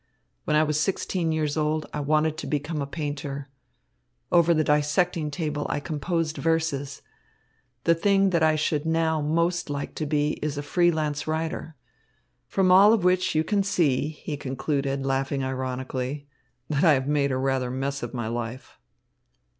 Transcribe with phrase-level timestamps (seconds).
[0.45, 3.49] When I was sixteen years old, I wanted to become a painter.
[4.31, 7.03] Over the dissecting table, I composed verses.
[7.83, 11.75] The thing that I should now most like to be is a freelance writer.
[12.47, 16.27] From all of which you can see," he concluded, laughing ironically,
[16.67, 18.79] "that I have made rather a mess of my life."